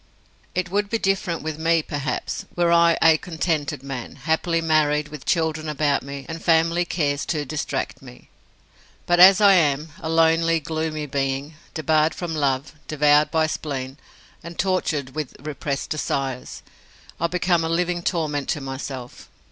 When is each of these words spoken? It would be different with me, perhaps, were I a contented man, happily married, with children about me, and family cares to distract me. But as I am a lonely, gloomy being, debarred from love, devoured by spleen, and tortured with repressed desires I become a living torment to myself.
It 0.55 0.71
would 0.71 0.89
be 0.89 0.97
different 0.97 1.43
with 1.43 1.59
me, 1.59 1.83
perhaps, 1.83 2.45
were 2.55 2.71
I 2.71 2.97
a 3.03 3.19
contented 3.19 3.83
man, 3.83 4.15
happily 4.15 4.59
married, 4.59 5.09
with 5.09 5.25
children 5.27 5.69
about 5.69 6.01
me, 6.01 6.25
and 6.27 6.43
family 6.43 6.85
cares 6.85 7.23
to 7.27 7.45
distract 7.45 8.01
me. 8.01 8.27
But 9.05 9.19
as 9.19 9.39
I 9.39 9.53
am 9.53 9.89
a 9.99 10.09
lonely, 10.09 10.59
gloomy 10.59 11.05
being, 11.05 11.53
debarred 11.75 12.15
from 12.15 12.33
love, 12.33 12.73
devoured 12.87 13.29
by 13.29 13.45
spleen, 13.45 13.99
and 14.41 14.57
tortured 14.57 15.13
with 15.13 15.35
repressed 15.39 15.91
desires 15.91 16.63
I 17.19 17.27
become 17.27 17.63
a 17.63 17.69
living 17.69 18.01
torment 18.01 18.49
to 18.49 18.59
myself. 18.59 19.29